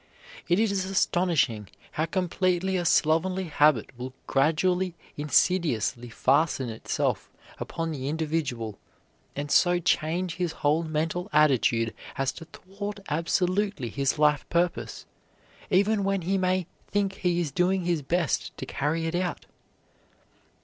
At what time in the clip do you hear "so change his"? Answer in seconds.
9.51-10.53